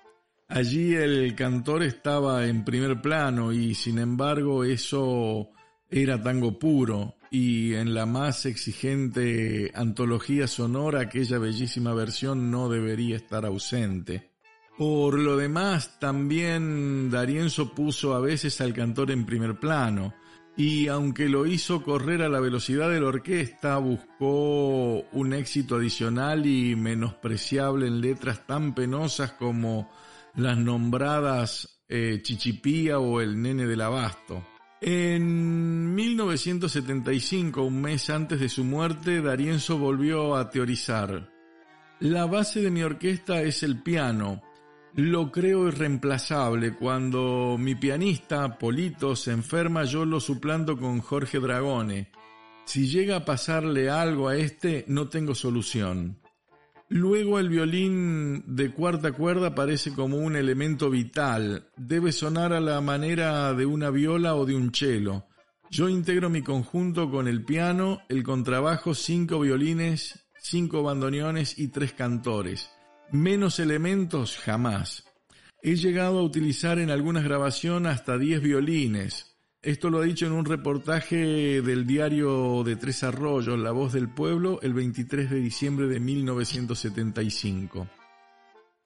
Allí 0.49 0.95
el 0.95 1.35
cantor 1.35 1.83
estaba 1.83 2.47
en 2.47 2.65
primer 2.65 3.03
plano 3.03 3.53
y 3.53 3.75
sin 3.75 3.99
embargo 3.99 4.65
eso 4.65 5.51
era 5.91 6.23
tango 6.23 6.59
puro 6.59 7.17
y 7.31 7.75
en 7.75 7.93
la 7.93 8.07
más 8.07 8.47
exigente 8.47 9.71
antología 9.75 10.47
sonora 10.47 11.03
aquella 11.03 11.37
bellísima 11.37 11.93
versión 11.93 12.51
no 12.51 12.71
debería 12.71 13.17
estar 13.17 13.45
ausente. 13.45 14.31
Por 14.79 15.19
lo 15.19 15.37
demás, 15.37 16.01
también 16.01 17.11
Darienzo 17.11 17.75
puso 17.75 18.15
a 18.15 18.21
veces 18.21 18.63
al 18.63 18.73
cantor 18.73 19.11
en 19.11 19.27
primer 19.27 19.61
plano, 19.61 20.15
y 20.57 20.89
aunque 20.89 21.29
lo 21.29 21.47
hizo 21.47 21.83
correr 21.83 22.23
a 22.23 22.31
la 22.31 22.41
velocidad 22.41 22.89
de 22.91 23.01
la 23.01 23.09
orquesta, 23.09 23.77
buscó 23.77 25.05
un 25.13 25.35
éxito 25.35 25.77
adicional 25.77 26.47
y 26.47 26.75
menospreciable 26.75 27.87
en 27.87 28.01
letras 28.01 28.47
tan 28.47 28.75
penosas 28.75 29.33
como 29.33 29.91
las 30.35 30.57
nombradas 30.57 31.83
eh, 31.89 32.21
Chichipía 32.23 32.99
o 32.99 33.21
El 33.21 33.41
Nene 33.41 33.67
del 33.67 33.83
Abasto. 33.83 34.47
En 34.81 35.95
1975, 35.95 37.63
un 37.63 37.83
mes 37.83 38.09
antes 38.09 38.41
de 38.41 38.49
su 38.49 38.65
muerte, 38.65 39.21
Darienzo 39.21 39.79
volvió 39.79 40.37
a 40.37 40.51
teorizar. 40.51 41.31
La 42.01 42.27
base 42.27 42.61
de 42.61 42.71
mi 42.71 42.83
orquesta 42.83 43.43
es 43.43 43.63
el 43.63 43.83
piano, 43.83 44.43
lo 44.97 45.31
creo 45.31 45.69
irreemplazable. 45.69 46.75
Cuando 46.75 47.57
mi 47.59 47.75
pianista, 47.75 48.59
Polito, 48.59 49.15
se 49.15 49.31
enferma, 49.31 49.85
yo 49.85 50.05
lo 50.05 50.21
suplanto 50.21 50.77
con 50.77 51.01
Jorge 51.01 51.39
Dragone. 51.39 52.11
Si 52.65 52.89
llega 52.89 53.17
a 53.17 53.25
pasarle 53.25 53.91
algo 53.91 54.29
a 54.29 54.37
este, 54.37 54.85
no 54.89 55.09
tengo 55.09 55.35
solución. 55.35 56.19
Luego 56.89 57.39
el 57.39 57.49
violín 57.49 58.57
de 58.57 58.71
cuarta 58.71 59.13
cuerda 59.13 59.55
parece 59.55 59.93
como 59.93 60.17
un 60.17 60.35
elemento 60.35 60.89
vital. 60.89 61.69
Debe 61.77 62.13
sonar 62.13 62.53
a 62.53 62.61
la 62.61 62.81
manera 62.81 63.53
de 63.55 63.67
una 63.67 63.91
viola 63.91 64.35
o 64.35 64.47
de 64.47 64.57
un 64.57 64.73
cello. 64.73 65.27
Yo 65.69 65.89
integro 65.89 66.31
mi 66.31 66.43
conjunto 66.43 67.11
con 67.11 67.29
el 67.29 67.45
piano, 67.45 68.01
el 68.09 68.23
contrabajo, 68.23 68.95
cinco 68.95 69.41
violines, 69.41 70.27
cinco 70.39 70.83
bandoneones 70.85 71.59
y 71.59 71.69
tres 71.69 71.93
cantores. 71.93 72.71
Menos 73.13 73.61
elementos 73.61 74.37
jamás. 74.37 75.05
He 75.63 75.77
llegado 75.77 76.19
a 76.19 76.23
utilizar 76.23 76.81
en 76.81 76.91
algunas 76.91 77.23
grabaciones 77.23 77.93
hasta 77.93 78.19
10 78.19 78.43
violines. 78.43 79.37
Esto 79.63 79.91
lo 79.91 80.01
ha 80.01 80.05
dicho 80.05 80.27
en 80.27 80.33
un 80.33 80.45
reportaje 80.45 81.63
del 81.63 81.87
diario 81.87 82.63
de 82.65 82.77
Tres 82.77 83.05
Arroyos, 83.05 83.59
La 83.59 83.71
Voz 83.71 83.93
del 83.93 84.09
Pueblo, 84.09 84.61
el 84.63 84.75
23 84.75 85.31
de 85.31 85.41
diciembre 85.41 85.87
de 85.87 86.01
1975. 86.01 87.89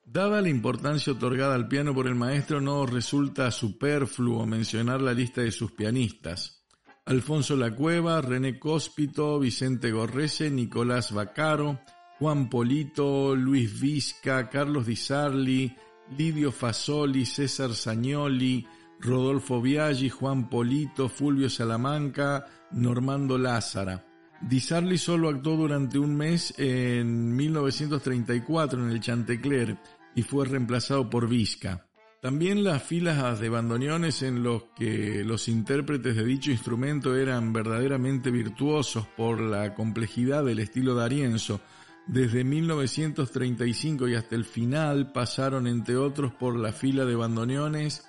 Dada 0.05 0.41
la 0.41 0.49
importancia 0.49 1.13
otorgada 1.13 1.55
al 1.55 1.67
piano 1.67 1.93
por 1.93 2.05
el 2.07 2.15
maestro, 2.15 2.61
no 2.61 2.85
resulta 2.85 3.49
superfluo 3.49 4.45
mencionar 4.45 5.01
la 5.01 5.13
lista 5.13 5.41
de 5.41 5.51
sus 5.51 5.71
pianistas. 5.71 6.65
Alfonso 7.05 7.55
Lacueva, 7.55 8.21
René 8.21 8.59
Cóspito, 8.59 9.39
Vicente 9.39 9.91
Gorrese, 9.91 10.51
Nicolás 10.51 11.11
Bacaro, 11.11 11.79
Juan 12.21 12.49
Polito, 12.49 13.33
Luis 13.33 13.79
Vizca, 13.79 14.47
Carlos 14.47 14.85
Di 14.85 14.95
Sarli, 14.95 15.75
Lidio 16.15 16.51
Fasoli, 16.51 17.25
César 17.25 17.73
Sagnoli, 17.73 18.63
Rodolfo 18.99 19.59
Biaggi, 19.59 20.07
Juan 20.07 20.47
Polito, 20.47 21.07
Fulvio 21.07 21.49
Salamanca, 21.49 22.45
Normando 22.73 23.37
Lázara. 23.37 24.05
Di 24.39 24.59
Sarli 24.59 24.99
solo 24.99 25.29
actuó 25.29 25.55
durante 25.55 25.97
un 25.97 26.15
mes 26.15 26.53
en 26.59 27.35
1934 27.35 28.83
en 28.83 28.91
el 28.91 28.99
Chantecler 28.99 29.75
y 30.13 30.21
fue 30.21 30.45
reemplazado 30.45 31.09
por 31.09 31.27
Vizca. 31.27 31.87
También 32.21 32.63
las 32.63 32.83
filas 32.83 33.39
de 33.39 33.49
bandoneones 33.49 34.21
en 34.21 34.43
los 34.43 34.65
que 34.75 35.23
los 35.25 35.47
intérpretes 35.47 36.15
de 36.15 36.23
dicho 36.23 36.51
instrumento 36.51 37.15
eran 37.15 37.51
verdaderamente 37.51 38.29
virtuosos 38.29 39.07
por 39.07 39.41
la 39.41 39.73
complejidad 39.73 40.45
del 40.45 40.59
estilo 40.59 40.93
de 40.93 41.03
Arienzo, 41.05 41.61
desde 42.07 42.43
1935 42.43 44.07
y 44.07 44.15
hasta 44.15 44.35
el 44.35 44.45
final 44.45 45.11
pasaron 45.11 45.67
entre 45.67 45.97
otros 45.97 46.33
por 46.33 46.55
la 46.57 46.71
fila 46.73 47.05
de 47.05 47.15
bandoneones 47.15 48.03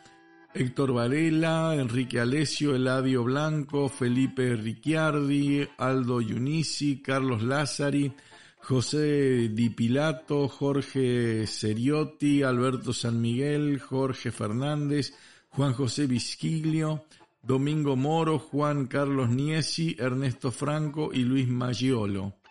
Héctor 0.55 0.93
Varela, 0.93 1.75
Enrique 1.77 2.21
Alesio, 2.21 2.75
Eladio 2.75 3.25
Blanco, 3.25 3.89
Felipe 3.89 4.55
Ricciardi, 4.55 5.67
Aldo 5.79 6.21
Yunisi, 6.21 7.01
Carlos 7.01 7.43
Lázari, 7.43 8.13
José 8.59 9.49
Di 9.49 9.71
Pilato, 9.71 10.49
Jorge 10.49 11.47
Seriotti, 11.47 12.43
Alberto 12.43 12.93
San 12.93 13.19
Miguel, 13.19 13.81
Jorge 13.81 14.31
Fernández, 14.31 15.15
Juan 15.49 15.73
José 15.73 16.07
Visquiglio, 16.07 17.07
Domingo 17.41 17.97
Moro, 17.97 18.39
Juan 18.39 18.89
Carlos 18.89 19.31
Niesi, 19.31 19.97
Ernesto 19.99 20.51
Franco 20.51 21.15
y 21.15 21.21
Luis 21.21 21.49
Maggiolo. 21.49 22.42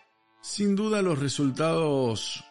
Sin 0.42 0.74
duda 0.74 1.02
los 1.02 1.20
resultados 1.20 2.44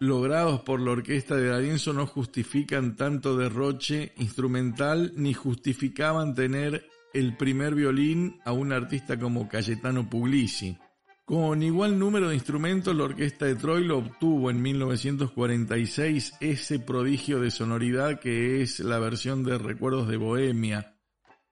logrados 0.00 0.60
por 0.60 0.80
la 0.80 0.90
orquesta 0.90 1.34
de 1.34 1.48
D'Arienzo 1.48 1.94
no 1.94 2.06
justifican 2.06 2.94
tanto 2.94 3.38
derroche 3.38 4.12
instrumental 4.18 5.12
ni 5.16 5.32
justificaban 5.32 6.34
tener 6.34 6.86
el 7.14 7.38
primer 7.38 7.74
violín 7.74 8.38
a 8.44 8.52
un 8.52 8.72
artista 8.72 9.18
como 9.18 9.48
Cayetano 9.48 10.10
Puglisi. 10.10 10.76
Con 11.24 11.62
igual 11.62 11.98
número 11.98 12.28
de 12.28 12.34
instrumentos, 12.34 12.94
la 12.94 13.04
orquesta 13.04 13.46
de 13.46 13.54
Troilo 13.54 13.98
obtuvo 13.98 14.50
en 14.50 14.60
1946 14.60 16.34
ese 16.40 16.78
prodigio 16.78 17.40
de 17.40 17.50
sonoridad 17.50 18.20
que 18.20 18.60
es 18.60 18.80
la 18.80 18.98
versión 18.98 19.42
de 19.42 19.56
Recuerdos 19.56 20.06
de 20.06 20.18
Bohemia. 20.18 20.98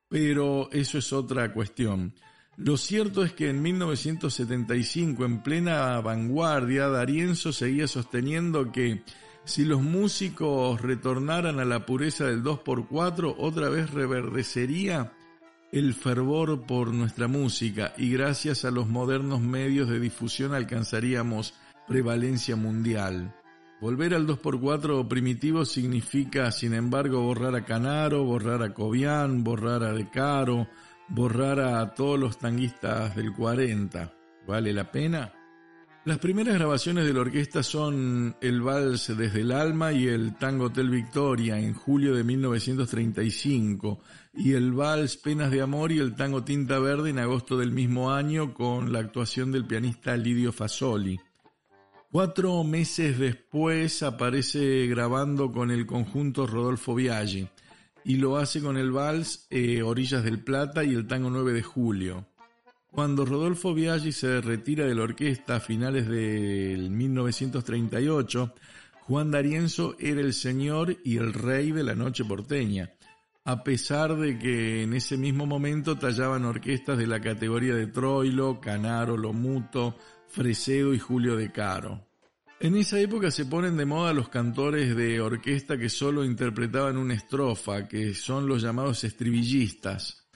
Pero 0.08 0.70
eso 0.72 0.98
es 0.98 1.12
otra 1.14 1.54
cuestión. 1.54 2.14
Lo 2.56 2.78
cierto 2.78 3.22
es 3.22 3.32
que 3.32 3.50
en 3.50 3.60
1975, 3.60 5.24
en 5.26 5.42
plena 5.42 6.00
vanguardia, 6.00 6.88
Darienzo 6.88 7.52
seguía 7.52 7.86
sosteniendo 7.86 8.72
que 8.72 9.02
si 9.44 9.64
los 9.64 9.82
músicos 9.82 10.80
retornaran 10.80 11.60
a 11.60 11.66
la 11.66 11.84
pureza 11.84 12.24
del 12.24 12.42
2x4, 12.42 13.34
otra 13.38 13.68
vez 13.68 13.90
reverdecería 13.90 15.12
el 15.70 15.92
fervor 15.92 16.62
por 16.66 16.94
nuestra 16.94 17.28
música 17.28 17.92
y 17.98 18.10
gracias 18.10 18.64
a 18.64 18.70
los 18.70 18.88
modernos 18.88 19.40
medios 19.42 19.88
de 19.90 20.00
difusión 20.00 20.54
alcanzaríamos 20.54 21.54
prevalencia 21.86 22.56
mundial. 22.56 23.34
Volver 23.82 24.14
al 24.14 24.26
2x4 24.26 25.06
primitivo 25.06 25.66
significa, 25.66 26.50
sin 26.50 26.72
embargo, 26.72 27.20
borrar 27.20 27.54
a 27.54 27.64
Canaro, 27.66 28.24
borrar 28.24 28.62
a 28.62 28.72
Cobian, 28.72 29.44
borrar 29.44 29.82
a 29.82 29.92
De 29.92 30.08
Caro, 30.08 30.66
borrar 31.08 31.60
a 31.60 31.94
todos 31.94 32.18
los 32.18 32.38
tanguistas 32.38 33.14
del 33.16 33.32
40. 33.32 34.12
¿Vale 34.46 34.72
la 34.72 34.90
pena? 34.90 35.32
Las 36.04 36.18
primeras 36.18 36.54
grabaciones 36.54 37.04
de 37.04 37.12
la 37.12 37.22
orquesta 37.22 37.64
son 37.64 38.36
el 38.40 38.62
Vals 38.62 39.16
desde 39.16 39.40
el 39.40 39.50
Alma 39.50 39.92
y 39.92 40.06
el 40.06 40.36
Tango 40.36 40.66
Hotel 40.66 40.88
Victoria 40.88 41.58
en 41.58 41.74
julio 41.74 42.14
de 42.14 42.22
1935 42.22 44.00
y 44.34 44.52
el 44.52 44.72
Vals 44.72 45.16
Penas 45.16 45.50
de 45.50 45.62
Amor 45.62 45.90
y 45.90 45.98
el 45.98 46.14
Tango 46.14 46.44
Tinta 46.44 46.78
Verde 46.78 47.10
en 47.10 47.18
agosto 47.18 47.58
del 47.58 47.72
mismo 47.72 48.12
año 48.12 48.54
con 48.54 48.92
la 48.92 49.00
actuación 49.00 49.50
del 49.50 49.66
pianista 49.66 50.16
Lidio 50.16 50.52
Fasoli. 50.52 51.18
Cuatro 52.12 52.62
meses 52.62 53.18
después 53.18 54.04
aparece 54.04 54.86
grabando 54.86 55.50
con 55.50 55.72
el 55.72 55.86
conjunto 55.86 56.46
Rodolfo 56.46 56.94
Biaggi 56.94 57.48
y 58.06 58.18
lo 58.18 58.36
hace 58.36 58.60
con 58.60 58.76
el 58.76 58.92
vals 58.92 59.48
eh, 59.50 59.82
Orillas 59.82 60.22
del 60.22 60.38
Plata 60.38 60.84
y 60.84 60.94
el 60.94 61.08
tango 61.08 61.28
9 61.28 61.52
de 61.52 61.62
julio. 61.62 62.28
Cuando 62.92 63.24
Rodolfo 63.24 63.74
Biaggi 63.74 64.12
se 64.12 64.40
retira 64.40 64.86
de 64.86 64.94
la 64.94 65.02
orquesta 65.02 65.56
a 65.56 65.60
finales 65.60 66.06
del 66.06 66.88
1938, 66.88 68.54
Juan 69.00 69.32
D'Arienzo 69.32 69.96
era 69.98 70.20
el 70.20 70.34
señor 70.34 70.96
y 71.02 71.16
el 71.16 71.32
rey 71.32 71.72
de 71.72 71.82
la 71.82 71.96
noche 71.96 72.24
porteña, 72.24 72.92
a 73.44 73.64
pesar 73.64 74.16
de 74.16 74.38
que 74.38 74.84
en 74.84 74.94
ese 74.94 75.16
mismo 75.16 75.44
momento 75.44 75.98
tallaban 75.98 76.44
orquestas 76.44 76.98
de 76.98 77.08
la 77.08 77.20
categoría 77.20 77.74
de 77.74 77.88
Troilo, 77.88 78.60
Canaro, 78.60 79.16
Lomuto, 79.16 79.96
Fresedo 80.28 80.94
y 80.94 81.00
Julio 81.00 81.36
de 81.36 81.50
Caro. 81.50 82.05
En 82.58 82.74
esa 82.74 82.98
época 82.98 83.30
se 83.30 83.44
ponen 83.44 83.76
de 83.76 83.84
moda 83.84 84.14
los 84.14 84.30
cantores 84.30 84.96
de 84.96 85.20
orquesta 85.20 85.76
que 85.76 85.90
solo 85.90 86.24
interpretaban 86.24 86.96
una 86.96 87.12
estrofa, 87.12 87.86
que 87.86 88.14
son 88.14 88.46
los 88.46 88.62
llamados 88.62 89.04
estribillistas, 89.04 90.26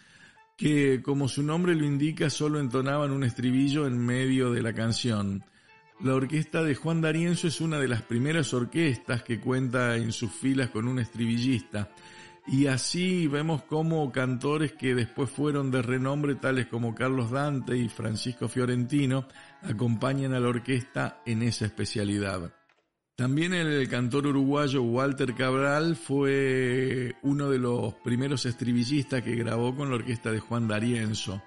que 0.54 1.00
como 1.02 1.28
su 1.28 1.42
nombre 1.42 1.74
lo 1.74 1.86
indica 1.86 2.28
solo 2.28 2.60
entonaban 2.60 3.10
un 3.10 3.24
estribillo 3.24 3.86
en 3.86 3.96
medio 3.96 4.52
de 4.52 4.60
la 4.60 4.74
canción. 4.74 5.42
La 6.00 6.14
orquesta 6.14 6.62
de 6.62 6.74
Juan 6.74 7.00
D'Arienzo 7.00 7.48
es 7.48 7.62
una 7.62 7.78
de 7.78 7.88
las 7.88 8.02
primeras 8.02 8.52
orquestas 8.52 9.22
que 9.22 9.40
cuenta 9.40 9.96
en 9.96 10.12
sus 10.12 10.30
filas 10.30 10.68
con 10.68 10.88
un 10.88 10.98
estribillista, 10.98 11.88
y 12.50 12.66
así 12.66 13.28
vemos 13.28 13.62
como 13.62 14.10
cantores 14.10 14.72
que 14.72 14.94
después 14.94 15.30
fueron 15.30 15.70
de 15.70 15.82
renombre, 15.82 16.34
tales 16.34 16.66
como 16.66 16.96
Carlos 16.96 17.30
Dante 17.30 17.76
y 17.76 17.88
Francisco 17.88 18.48
Fiorentino, 18.48 19.28
acompañan 19.62 20.34
a 20.34 20.40
la 20.40 20.48
orquesta 20.48 21.22
en 21.24 21.42
esa 21.42 21.66
especialidad. 21.66 22.52
También 23.14 23.54
el 23.54 23.88
cantor 23.88 24.26
uruguayo 24.26 24.82
Walter 24.82 25.34
Cabral 25.34 25.94
fue 25.94 27.14
uno 27.22 27.48
de 27.50 27.58
los 27.58 27.94
primeros 27.94 28.44
estribillistas 28.46 29.22
que 29.22 29.36
grabó 29.36 29.76
con 29.76 29.90
la 29.90 29.96
orquesta 29.96 30.32
de 30.32 30.40
Juan 30.40 30.66
D'Arienzo. 30.66 31.40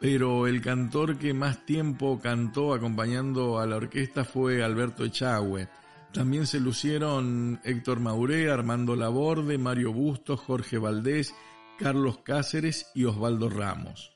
Pero 0.00 0.46
el 0.46 0.62
cantor 0.62 1.18
que 1.18 1.34
más 1.34 1.66
tiempo 1.66 2.18
cantó 2.18 2.72
acompañando 2.72 3.58
a 3.58 3.66
la 3.66 3.76
orquesta 3.76 4.24
fue 4.24 4.62
Alberto 4.62 5.04
Echagüe 5.04 5.68
también 6.12 6.46
se 6.46 6.60
lucieron 6.60 7.60
Héctor 7.64 8.00
Mauré, 8.00 8.50
Armando 8.50 8.96
Laborde, 8.96 9.58
Mario 9.58 9.92
Bustos, 9.92 10.40
Jorge 10.40 10.78
Valdés, 10.78 11.34
Carlos 11.78 12.18
Cáceres 12.24 12.90
y 12.94 13.04
Osvaldo 13.04 13.48
Ramos. 13.48 14.12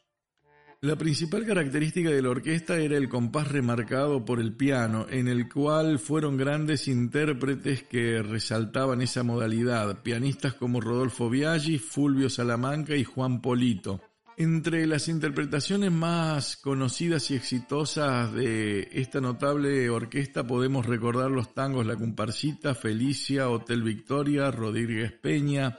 La 0.80 0.96
principal 0.96 1.46
característica 1.46 2.10
de 2.10 2.20
la 2.20 2.28
orquesta 2.28 2.76
era 2.76 2.98
el 2.98 3.08
compás 3.08 3.48
remarcado 3.48 4.24
por 4.26 4.38
el 4.38 4.54
piano, 4.54 5.06
en 5.08 5.28
el 5.28 5.48
cual 5.48 5.98
fueron 5.98 6.36
grandes 6.36 6.88
intérpretes 6.88 7.84
que 7.84 8.22
resaltaban 8.22 9.00
esa 9.00 9.22
modalidad, 9.22 10.02
pianistas 10.02 10.52
como 10.52 10.82
Rodolfo 10.82 11.30
Biaggi, 11.30 11.78
Fulvio 11.78 12.28
Salamanca 12.28 12.96
y 12.96 13.04
Juan 13.04 13.40
Polito. 13.40 14.02
Entre 14.36 14.84
las 14.88 15.06
interpretaciones 15.06 15.92
más 15.92 16.56
conocidas 16.56 17.30
y 17.30 17.36
exitosas 17.36 18.32
de 18.32 18.88
esta 18.92 19.20
notable 19.20 19.88
orquesta 19.90 20.44
podemos 20.44 20.86
recordar 20.86 21.30
los 21.30 21.54
tangos 21.54 21.86
La 21.86 21.94
Comparsita, 21.94 22.74
Felicia, 22.74 23.48
Hotel 23.48 23.84
Victoria, 23.84 24.50
Rodríguez 24.50 25.12
Peña, 25.12 25.78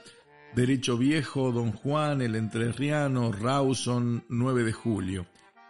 Derecho 0.54 0.96
Viejo, 0.96 1.52
Don 1.52 1.72
Juan, 1.72 2.22
El 2.22 2.34
Entrerriano, 2.34 3.30
Rawson, 3.30 4.24
9 4.30 4.64
de 4.64 4.72
Julio 4.72 5.26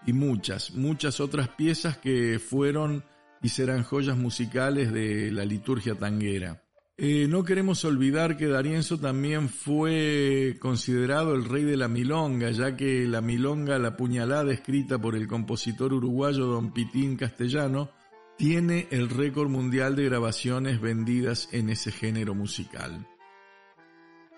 y 0.07 0.13
muchas, 0.13 0.71
muchas 0.71 1.19
otras 1.19 1.49
piezas 1.49 1.99
que 1.99 2.39
fueron 2.39 3.05
y 3.43 3.49
serán 3.49 3.83
joyas 3.83 4.17
musicales 4.17 4.93
de 4.93 5.33
la 5.33 5.45
liturgia 5.45 5.97
tanguera. 5.97 6.63
Eh, 6.99 7.27
no 7.29 7.45
queremos 7.45 7.85
olvidar 7.85 8.39
que 8.39 8.47
Darienzo 8.47 8.99
también 8.99 9.51
fue 9.51 10.57
considerado 10.61 11.35
el 11.35 11.45
rey 11.45 11.63
de 11.63 11.77
la 11.77 11.89
milonga, 11.89 12.51
ya 12.53 12.75
que 12.75 13.07
la 13.07 13.21
milonga, 13.21 13.79
la 13.79 13.99
puñalada 13.99 14.51
escrita 14.51 14.99
por 14.99 15.15
el 15.15 15.29
compositor 15.29 15.93
uruguayo 15.93 16.47
Don 16.47 16.73
Pitín 16.73 17.17
Castellano, 17.17 17.91
tiene 18.39 18.89
el 18.91 19.11
récord 19.11 19.51
mundial 19.51 19.95
de 19.95 20.07
grabaciones 20.07 20.81
vendidas 20.81 21.51
en 21.53 21.69
ese 21.69 21.93
género 21.93 22.35
musical. 22.35 23.07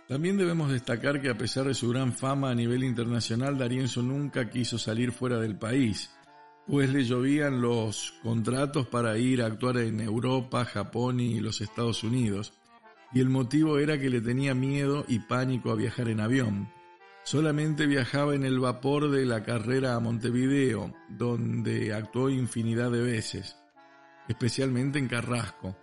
También 0.09 0.37
debemos 0.37 0.73
destacar 0.73 1.21
que 1.21 1.31
a 1.31 1.39
pesar 1.39 1.67
de 1.67 1.75
su 1.75 1.89
gran 1.91 2.13
fama 2.13 2.51
a 2.51 2.57
nivel 2.57 2.83
internacional, 2.83 3.57
Darienzo 3.57 4.03
nunca 4.03 4.51
quiso 4.51 4.79
salir 4.79 5.13
fuera 5.13 5.39
del 5.39 5.57
país 5.57 6.11
pues 6.69 6.91
le 6.91 7.05
llovían 7.05 7.63
los 7.63 8.13
contratos 8.23 8.87
para 8.87 9.17
ir 9.17 9.41
a 9.43 9.47
actuar 9.47 9.79
en 9.79 10.01
Europa, 10.01 10.67
Japón 10.67 11.19
y 11.19 11.41
los 11.41 11.63
Estados 11.63 12.05
Unidos, 12.05 12.53
y 13.13 13.21
el 13.21 13.31
motivo 13.31 13.79
era 13.79 13.99
que 13.99 14.11
le 14.11 14.21
tenía 14.21 14.55
miedo 14.55 15.07
y 15.09 15.21
pánico 15.21 15.71
a 15.71 15.77
viajar 15.77 16.09
en 16.11 16.21
avión. 16.21 16.71
Solamente 17.25 17.87
viajaba 17.87 18.35
en 18.35 18.45
el 18.45 18.61
vapor 18.61 19.11
de 19.11 19.25
la 19.25 19.43
carrera 19.45 19.95
a 19.95 20.01
Montevideo, 20.01 20.95
donde 21.09 21.95
actuó 21.95 22.29
infinidad 22.29 22.91
de 22.91 23.01
veces, 23.01 23.57
especialmente 24.29 24.99
en 24.99 25.09
Carrasco, 25.09 25.75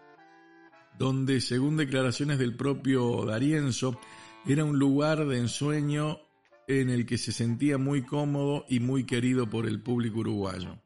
donde, 0.99 1.41
según 1.41 1.77
declaraciones 1.77 2.37
del 2.37 2.55
propio 2.55 3.25
Darienzo, 3.25 3.99
era 4.45 4.63
un 4.63 4.77
lugar 4.77 5.25
de 5.25 5.39
ensueño 5.39 6.19
en 6.67 6.89
el 6.89 7.05
que 7.05 7.17
se 7.17 7.31
sentía 7.31 7.77
muy 7.77 8.03
cómodo 8.03 8.65
y 8.67 8.79
muy 8.79 9.05
querido 9.05 9.49
por 9.49 9.67
el 9.67 9.81
público 9.81 10.19
uruguayo. 10.19 10.77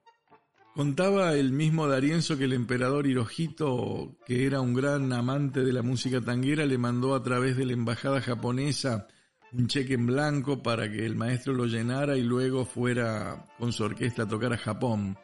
Contaba 0.75 1.33
el 1.33 1.51
mismo 1.51 1.87
Darienzo 1.87 2.37
que 2.37 2.45
el 2.45 2.53
emperador 2.53 3.07
Hirohito, 3.07 4.15
que 4.25 4.45
era 4.45 4.61
un 4.61 4.73
gran 4.73 5.11
amante 5.11 5.63
de 5.63 5.73
la 5.73 5.81
música 5.81 6.21
tanguera, 6.21 6.65
le 6.65 6.77
mandó 6.77 7.15
a 7.15 7.23
través 7.23 7.57
de 7.57 7.65
la 7.65 7.73
embajada 7.73 8.21
japonesa 8.21 9.07
un 9.51 9.67
cheque 9.67 9.95
en 9.95 10.05
blanco 10.05 10.61
para 10.61 10.89
que 10.89 11.05
el 11.05 11.15
maestro 11.15 11.53
lo 11.53 11.65
llenara 11.65 12.15
y 12.17 12.21
luego 12.21 12.65
fuera 12.65 13.47
con 13.57 13.73
su 13.73 13.83
orquesta 13.83 14.23
a 14.23 14.27
tocar 14.27 14.53
a 14.53 14.57
Japón. 14.57 15.17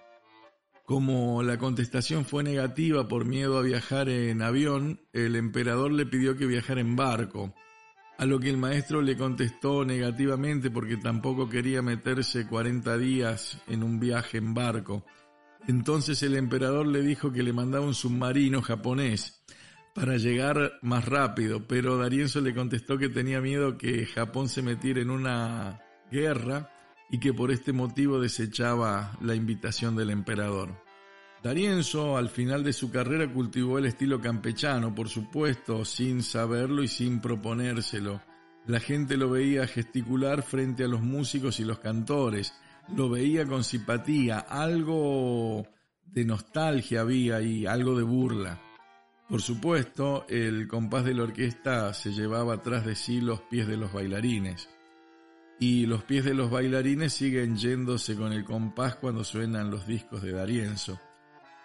Como 0.84 1.42
la 1.42 1.58
contestación 1.58 2.26
fue 2.26 2.44
negativa 2.44 3.08
por 3.08 3.26
miedo 3.26 3.58
a 3.58 3.62
viajar 3.62 4.10
en 4.10 4.42
avión, 4.42 5.00
el 5.14 5.36
emperador 5.36 5.92
le 5.92 6.06
pidió 6.06 6.36
que 6.38 6.48
viajara 6.48 6.82
en 6.82 6.96
barco 6.96 7.54
a 8.18 8.26
lo 8.26 8.40
que 8.40 8.50
el 8.50 8.58
maestro 8.58 9.02
le 9.02 9.18
contestó 9.18 9.84
negativamente 9.84 10.72
porque 10.72 10.98
tampoco 10.98 11.50
quería 11.50 11.82
meterse 11.82 12.48
40 12.48 12.98
días 12.98 13.62
en 13.68 13.84
un 13.84 14.00
viaje 14.00 14.38
en 14.38 14.54
barco. 14.54 15.06
Entonces 15.68 16.22
el 16.24 16.36
emperador 16.36 16.88
le 16.88 17.02
dijo 17.02 17.32
que 17.32 17.44
le 17.44 17.54
mandaba 17.54 17.86
un 17.86 17.96
submarino 17.96 18.62
japonés 18.62 19.42
para 19.94 20.18
llegar 20.18 20.74
más 20.82 21.06
rápido, 21.06 21.68
pero 21.68 21.98
Darienzo 21.98 22.42
le 22.42 22.54
contestó 22.54 22.98
que 22.98 23.10
tenía 23.10 23.42
miedo 23.42 23.78
que 23.78 24.06
Japón 24.06 24.50
se 24.50 24.62
metiera 24.62 25.02
en 25.02 25.10
una 25.10 25.82
guerra 26.12 26.70
y 27.10 27.20
que 27.20 27.34
por 27.34 27.52
este 27.52 27.74
motivo 27.74 28.20
desechaba 28.20 29.18
la 29.22 29.36
invitación 29.36 29.96
del 29.96 30.10
emperador. 30.10 30.85
D'Arienzo 31.46 32.18
al 32.18 32.30
final 32.30 32.64
de 32.64 32.74
su 32.74 32.90
carrera 32.90 33.32
cultivó 33.32 33.78
el 33.78 33.86
estilo 33.86 34.20
campechano, 34.20 34.96
por 34.96 35.10
supuesto, 35.10 35.86
sin 35.86 36.24
saberlo 36.24 36.82
y 36.82 36.88
sin 36.88 37.22
proponérselo. 37.22 38.20
La 38.66 38.80
gente 38.80 39.16
lo 39.16 39.30
veía 39.30 39.68
gesticular 39.68 40.42
frente 40.42 40.86
a 40.86 40.88
los 40.88 41.02
músicos 41.02 41.60
y 41.60 41.64
los 41.64 41.78
cantores, 41.78 42.56
lo 42.96 43.12
veía 43.12 43.46
con 43.46 43.64
simpatía, 43.64 44.40
algo 44.40 45.68
de 46.04 46.26
nostalgia 46.26 47.02
había 47.02 47.40
y 47.42 47.68
algo 47.68 47.96
de 47.96 48.02
burla. 48.02 48.60
Por 49.30 49.40
supuesto, 49.40 50.26
el 50.28 50.68
compás 50.68 51.06
de 51.06 51.14
la 51.14 51.26
orquesta 51.26 51.94
se 51.94 52.12
llevaba 52.12 52.64
tras 52.64 52.88
de 52.88 52.96
sí 52.96 53.22
los 53.22 53.42
pies 53.42 53.68
de 53.68 53.78
los 53.78 53.94
bailarines. 53.94 54.68
Y 55.60 55.86
los 55.86 56.04
pies 56.06 56.26
de 56.26 56.34
los 56.34 56.50
bailarines 56.50 57.14
siguen 57.14 57.56
yéndose 57.56 58.16
con 58.16 58.34
el 58.34 58.44
compás 58.44 58.96
cuando 58.96 59.24
suenan 59.24 59.70
los 59.70 59.86
discos 59.86 60.24
de 60.24 60.32
D'Arienzo 60.32 61.00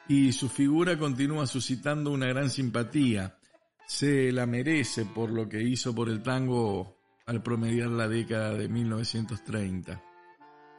y 0.09 0.33
su 0.33 0.49
figura 0.49 0.99
continúa 0.99 1.47
suscitando 1.47 2.11
una 2.11 2.27
gran 2.27 2.51
simpatía. 2.51 3.39
Se 3.87 4.33
la 4.33 4.47
merece 4.47 5.05
por 5.05 5.31
lo 5.31 5.49
que 5.49 5.63
hizo 5.63 5.95
por 5.95 6.09
el 6.09 6.23
tango 6.23 6.99
al 7.27 7.43
promediar 7.43 7.89
la 7.91 8.09
década 8.09 8.55
de 8.55 8.69
1930. 8.69 10.03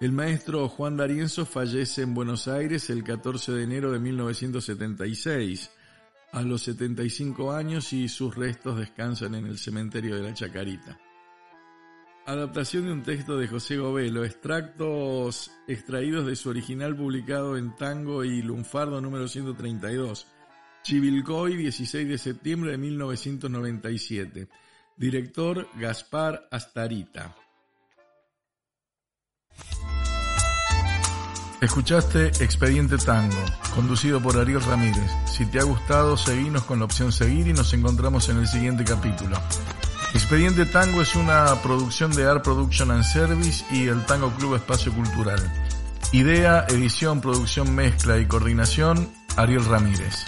El 0.02 0.12
maestro 0.12 0.68
Juan 0.68 0.98
D'Arienzo 0.98 1.46
fallece 1.46 2.02
en 2.02 2.14
Buenos 2.14 2.48
Aires 2.48 2.90
el 2.90 3.04
14 3.04 3.52
de 3.52 3.64
enero 3.64 3.92
de 3.92 4.00
1976, 4.00 5.70
a 6.32 6.42
los 6.42 6.64
75 6.64 7.52
años 7.52 7.94
y 7.94 8.08
sus 8.08 8.36
restos 8.36 8.80
descansan 8.80 9.36
en 9.36 9.46
el 9.46 9.58
cementerio 9.58 10.16
de 10.16 10.24
la 10.24 10.34
Chacarita. 10.34 10.98
Adaptación 12.32 12.86
de 12.86 12.94
un 12.94 13.04
texto 13.04 13.38
de 13.38 13.46
José 13.46 13.76
Govelo, 13.76 14.24
extractos 14.24 15.52
extraídos 15.68 16.26
de 16.26 16.38
su 16.38 16.48
original 16.48 16.96
publicado 16.96 17.58
en 17.58 17.76
Tango 17.76 18.24
y 18.24 18.42
Lunfardo 18.42 19.02
número 19.02 19.28
132, 19.28 20.28
Chivilcoy, 20.82 21.58
16 21.58 22.08
de 22.08 22.18
septiembre 22.18 22.72
de 22.72 22.78
1997. 22.78 24.48
Director 24.96 25.68
Gaspar 25.76 26.48
Astarita. 26.50 27.36
Escuchaste 31.60 32.28
Expediente 32.42 32.98
Tango, 32.98 33.44
conducido 33.76 34.22
por 34.22 34.38
Ariel 34.38 34.62
Ramírez. 34.62 35.12
Si 35.26 35.46
te 35.48 35.60
ha 35.60 35.64
gustado, 35.64 36.16
seguinos 36.16 36.64
con 36.64 36.80
la 36.80 36.86
opción 36.86 37.12
seguir 37.12 37.48
y 37.48 37.54
nos 37.54 37.74
encontramos 37.74 38.30
en 38.30 38.38
el 38.38 38.48
siguiente 38.48 38.86
capítulo. 38.86 39.36
Expediente 40.14 40.66
Tango 40.66 41.02
es 41.02 41.16
una 41.16 41.62
producción 41.62 42.12
de 42.12 42.26
Art 42.26 42.44
Production 42.44 42.92
and 42.92 43.04
Service 43.04 43.64
y 43.72 43.88
el 43.88 44.06
Tango 44.06 44.30
Club 44.32 44.56
Espacio 44.56 44.92
Cultural. 44.94 45.40
Idea, 46.12 46.66
edición, 46.68 47.22
producción, 47.22 47.74
mezcla 47.74 48.18
y 48.18 48.26
coordinación, 48.26 49.10
Ariel 49.38 49.64
Ramírez. 49.64 50.26